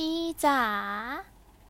[0.00, 1.22] 披萨。